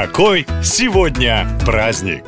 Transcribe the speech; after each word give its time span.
Какой 0.00 0.46
сегодня 0.62 1.44
праздник? 1.66 2.22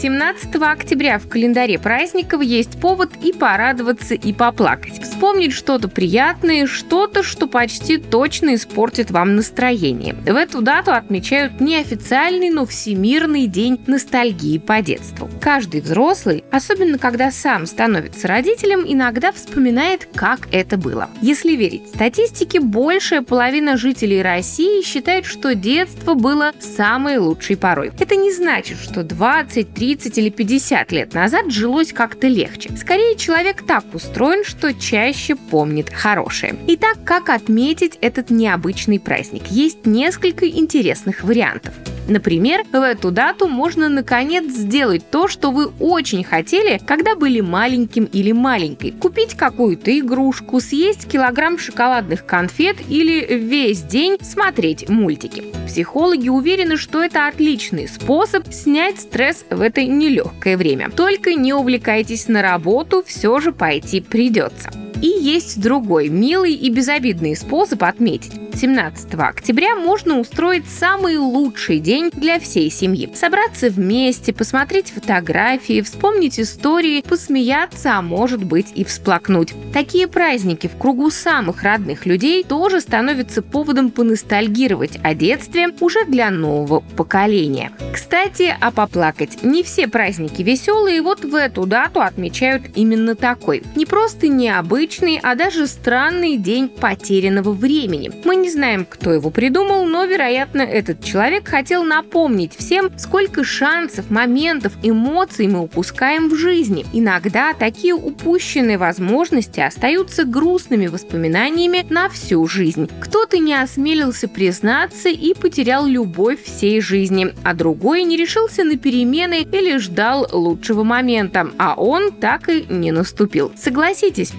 17 0.00 0.54
октября 0.62 1.18
в 1.18 1.28
календаре 1.28 1.80
праздников 1.80 2.42
есть 2.42 2.80
повод 2.80 3.10
и 3.24 3.32
порадоваться, 3.32 4.14
и 4.14 4.32
поплакать. 4.32 5.02
Вспомнить 5.02 5.52
что-то 5.52 5.88
приятное, 5.88 6.68
что-то, 6.68 7.24
что 7.24 7.48
почти 7.48 7.96
точно 7.96 8.54
испортит 8.54 9.10
вам 9.10 9.34
настроение. 9.34 10.14
В 10.14 10.36
эту 10.36 10.62
дату 10.62 10.92
отмечают 10.92 11.60
неофициальный, 11.60 12.50
но 12.50 12.66
всемирный 12.66 13.48
день 13.48 13.80
ностальгии 13.88 14.58
по 14.58 14.80
детству. 14.82 15.28
Каждый 15.40 15.80
взрослый, 15.80 16.44
особенно 16.50 16.98
когда 16.98 17.30
сам 17.30 17.64
становится 17.64 18.28
родителем, 18.28 18.84
иногда 18.86 19.32
вспоминает, 19.32 20.06
как 20.14 20.48
это 20.52 20.76
было. 20.76 21.08
Если 21.22 21.56
верить 21.56 21.88
статистике, 21.88 22.60
большая 22.60 23.22
половина 23.22 23.78
жителей 23.78 24.20
России 24.20 24.82
считает, 24.82 25.24
что 25.24 25.54
детство 25.54 26.12
было 26.14 26.52
самой 26.60 27.16
лучшей 27.16 27.56
порой. 27.56 27.90
Это 27.98 28.16
не 28.16 28.32
значит, 28.32 28.78
что 28.78 29.02
20, 29.02 29.72
30 29.72 30.18
или 30.18 30.28
50 30.28 30.92
лет 30.92 31.14
назад 31.14 31.50
жилось 31.50 31.92
как-то 31.92 32.26
легче. 32.26 32.70
Скорее, 32.76 33.16
человек 33.16 33.62
так 33.66 33.84
устроен, 33.94 34.44
что 34.44 34.74
чаще 34.74 35.36
помнит 35.36 35.90
хорошее. 35.90 36.54
Итак, 36.66 36.98
как 37.04 37.30
отметить 37.30 37.96
этот 38.02 38.28
необычный 38.28 39.00
праздник? 39.00 39.46
Есть 39.46 39.86
несколько 39.86 40.46
интересных 40.46 41.24
вариантов. 41.24 41.72
Например, 42.10 42.64
в 42.72 42.74
эту 42.74 43.12
дату 43.12 43.46
можно 43.46 43.88
наконец 43.88 44.52
сделать 44.52 45.08
то, 45.08 45.28
что 45.28 45.52
вы 45.52 45.66
очень 45.78 46.24
хотели, 46.24 46.80
когда 46.84 47.14
были 47.14 47.40
маленьким 47.40 48.04
или 48.04 48.32
маленькой. 48.32 48.90
Купить 48.90 49.34
какую-то 49.34 49.96
игрушку, 49.96 50.58
съесть 50.58 51.08
килограмм 51.08 51.56
шоколадных 51.56 52.26
конфет 52.26 52.78
или 52.88 53.24
весь 53.36 53.82
день 53.82 54.18
смотреть 54.20 54.88
мультики. 54.88 55.44
Психологи 55.68 56.28
уверены, 56.28 56.76
что 56.76 57.00
это 57.00 57.28
отличный 57.28 57.86
способ 57.86 58.52
снять 58.52 58.98
стресс 58.98 59.44
в 59.48 59.60
это 59.60 59.84
нелегкое 59.84 60.56
время. 60.56 60.90
Только 60.90 61.34
не 61.34 61.54
увлекайтесь 61.54 62.26
на 62.26 62.42
работу, 62.42 63.04
все 63.06 63.38
же 63.38 63.52
пойти 63.52 64.00
придется. 64.00 64.72
И 65.02 65.06
есть 65.06 65.60
другой, 65.60 66.08
милый 66.08 66.52
и 66.52 66.68
безобидный 66.68 67.34
способ 67.34 67.82
отметить. 67.84 68.32
17 68.54 69.14
октября 69.14 69.74
можно 69.74 70.18
устроить 70.18 70.68
самый 70.68 71.16
лучший 71.16 71.78
день 71.78 72.10
для 72.12 72.38
всей 72.38 72.70
семьи. 72.70 73.10
Собраться 73.14 73.70
вместе, 73.70 74.34
посмотреть 74.34 74.90
фотографии, 74.90 75.80
вспомнить 75.80 76.38
истории, 76.38 77.00
посмеяться, 77.00 77.96
а 77.96 78.02
может 78.02 78.44
быть 78.44 78.66
и 78.74 78.84
всплакнуть. 78.84 79.54
Такие 79.72 80.06
праздники 80.08 80.66
в 80.66 80.76
кругу 80.76 81.10
самых 81.10 81.62
родных 81.62 82.04
людей 82.04 82.44
тоже 82.44 82.80
становятся 82.82 83.40
поводом 83.40 83.90
поностальгировать 83.90 84.98
о 85.02 85.14
детстве 85.14 85.68
уже 85.80 86.04
для 86.04 86.30
нового 86.30 86.80
поколения. 86.96 87.72
Кстати, 87.94 88.54
а 88.60 88.70
поплакать. 88.70 89.42
Не 89.42 89.62
все 89.62 89.88
праздники 89.88 90.42
веселые, 90.42 91.00
вот 91.00 91.24
в 91.24 91.34
эту 91.34 91.64
дату 91.64 92.02
отмечают 92.02 92.64
именно 92.74 93.14
такой. 93.14 93.62
Не 93.74 93.86
просто 93.86 94.28
необычный, 94.28 94.89
а 95.22 95.34
даже 95.34 95.66
странный 95.66 96.36
день 96.36 96.68
потерянного 96.68 97.52
времени. 97.52 98.10
Мы 98.24 98.36
не 98.36 98.50
знаем, 98.50 98.84
кто 98.84 99.12
его 99.12 99.30
придумал, 99.30 99.84
но, 99.84 100.04
вероятно, 100.04 100.62
этот 100.62 101.04
человек 101.04 101.48
хотел 101.48 101.84
напомнить 101.84 102.56
всем, 102.56 102.90
сколько 102.98 103.44
шансов, 103.44 104.10
моментов, 104.10 104.72
эмоций 104.82 105.46
мы 105.46 105.60
упускаем 105.60 106.28
в 106.28 106.34
жизни. 106.34 106.84
Иногда 106.92 107.52
такие 107.52 107.94
упущенные 107.94 108.78
возможности 108.78 109.60
остаются 109.60 110.24
грустными 110.24 110.88
воспоминаниями 110.88 111.86
на 111.88 112.08
всю 112.08 112.46
жизнь. 112.46 112.90
Кто-то 113.00 113.38
не 113.38 113.54
осмелился 113.54 114.26
признаться 114.28 115.08
и 115.08 115.34
потерял 115.34 115.86
любовь 115.86 116.42
всей 116.42 116.80
жизни, 116.80 117.32
а 117.44 117.54
другой 117.54 118.02
не 118.02 118.16
решился 118.16 118.64
на 118.64 118.76
перемены 118.76 119.42
или 119.42 119.78
ждал 119.78 120.26
лучшего 120.32 120.82
момента, 120.82 121.50
а 121.58 121.74
он 121.74 122.12
так 122.12 122.48
и 122.48 122.66
не 122.68 122.90
наступил. 122.90 123.52
Согласитесь, 123.56 124.30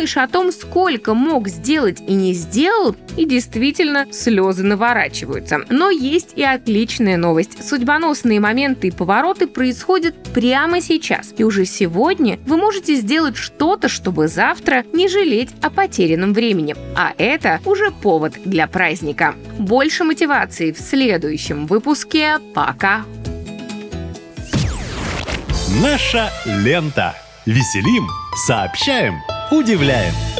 подумаешь 0.00 0.16
о 0.16 0.28
том, 0.28 0.52
сколько 0.52 1.14
мог 1.14 1.48
сделать 1.48 2.00
и 2.06 2.14
не 2.14 2.32
сделал, 2.32 2.96
и 3.18 3.26
действительно 3.26 4.06
слезы 4.12 4.62
наворачиваются. 4.62 5.60
Но 5.68 5.90
есть 5.90 6.32
и 6.36 6.42
отличная 6.42 7.18
новость. 7.18 7.62
Судьбоносные 7.68 8.40
моменты 8.40 8.88
и 8.88 8.90
повороты 8.90 9.46
происходят 9.46 10.14
прямо 10.32 10.80
сейчас. 10.80 11.34
И 11.36 11.44
уже 11.44 11.66
сегодня 11.66 12.38
вы 12.46 12.56
можете 12.56 12.94
сделать 12.94 13.36
что-то, 13.36 13.88
чтобы 13.88 14.28
завтра 14.28 14.84
не 14.94 15.08
жалеть 15.08 15.50
о 15.60 15.68
потерянном 15.68 16.32
времени. 16.32 16.74
А 16.96 17.12
это 17.18 17.60
уже 17.66 17.90
повод 17.90 18.34
для 18.44 18.66
праздника. 18.68 19.34
Больше 19.58 20.04
мотивации 20.04 20.72
в 20.72 20.78
следующем 20.78 21.66
выпуске. 21.66 22.38
Пока! 22.54 23.04
Наша 25.82 26.30
лента. 26.46 27.14
Веселим, 27.46 28.06
сообщаем, 28.46 29.14
удивляем! 29.50 30.39